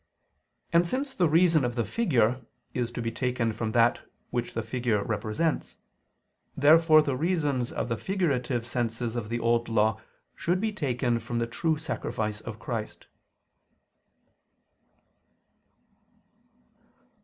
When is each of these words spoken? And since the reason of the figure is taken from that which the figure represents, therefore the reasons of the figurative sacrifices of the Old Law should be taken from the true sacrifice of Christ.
And 0.73 0.87
since 0.87 1.13
the 1.13 1.29
reason 1.29 1.63
of 1.63 1.75
the 1.75 1.85
figure 1.85 2.41
is 2.73 2.91
taken 2.91 3.53
from 3.53 3.71
that 3.73 4.01
which 4.31 4.53
the 4.55 4.63
figure 4.63 5.03
represents, 5.03 5.77
therefore 6.57 7.03
the 7.03 7.15
reasons 7.15 7.71
of 7.71 7.87
the 7.87 7.97
figurative 7.97 8.65
sacrifices 8.65 9.15
of 9.15 9.29
the 9.29 9.39
Old 9.39 9.69
Law 9.69 10.01
should 10.35 10.59
be 10.59 10.71
taken 10.71 11.19
from 11.19 11.37
the 11.37 11.45
true 11.45 11.77
sacrifice 11.77 12.41
of 12.41 12.57
Christ. 12.57 13.05